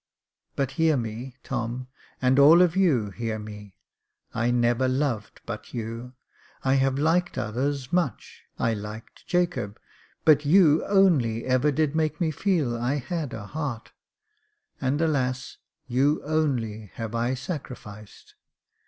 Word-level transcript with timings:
But 0.55 0.71
hear 0.81 0.97
me, 0.97 1.35
Tom, 1.43 1.87
and 2.19 2.39
all 2.39 2.63
of 2.63 2.75
you 2.75 3.11
hear 3.11 3.37
me. 3.37 3.77
I 4.33 4.49
never 4.49 4.87
loved 4.87 5.41
but 5.45 5.75
you; 5.75 6.13
I 6.63 6.73
have 6.73 6.97
liked 6.97 7.37
others 7.37 7.93
much; 7.93 8.41
I 8.57 8.73
liked 8.73 9.27
Jacob; 9.27 9.79
but 10.25 10.43
you 10.43 10.83
only 10.87 11.45
ever 11.45 11.71
did 11.71 11.95
make 11.95 12.19
me 12.19 12.31
feel 12.31 12.75
I 12.75 12.95
had 12.95 13.31
a 13.31 13.45
heart; 13.45 13.91
and 14.81 14.99
alas, 15.03 15.57
you 15.85 16.23
only 16.23 16.87
have 16.95 17.13
I 17.13 17.35
sacrificed. 17.35 18.33